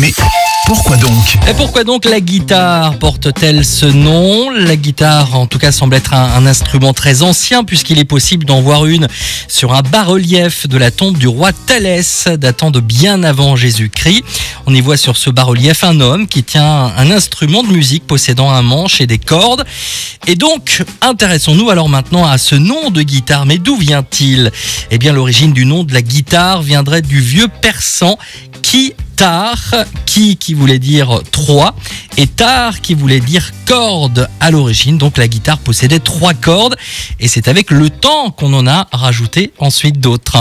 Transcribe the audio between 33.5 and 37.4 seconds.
corde à l'origine. Donc la guitare possédait trois cordes, et